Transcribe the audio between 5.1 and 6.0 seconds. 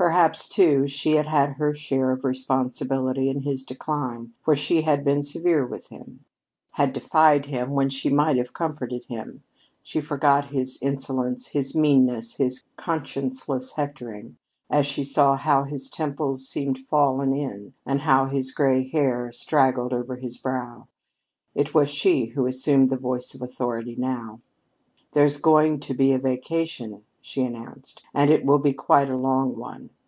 severe with